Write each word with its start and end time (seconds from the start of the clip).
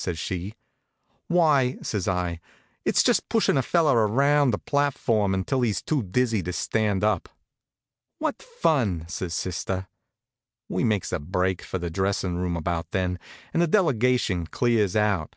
says 0.00 0.16
she. 0.16 0.54
"Why," 1.26 1.76
says 1.82 2.06
I, 2.06 2.38
"it's 2.84 3.02
just 3.02 3.28
pushin' 3.28 3.56
a 3.58 3.62
feller 3.62 4.06
around 4.06 4.52
the 4.52 4.58
platform 4.58 5.34
until 5.34 5.62
he's 5.62 5.82
too 5.82 6.04
dizzy 6.04 6.40
to 6.44 6.52
stand 6.52 7.02
up." 7.02 7.28
"What 8.20 8.40
fun!" 8.40 9.06
says 9.08 9.34
sister. 9.34 9.88
We 10.68 10.84
makes 10.84 11.10
a 11.10 11.18
break 11.18 11.62
for 11.62 11.78
the 11.80 11.90
dressin' 11.90 12.38
room 12.38 12.56
about 12.56 12.92
then, 12.92 13.18
and 13.52 13.60
the 13.60 13.66
delegation 13.66 14.46
clears 14.46 14.94
out. 14.94 15.34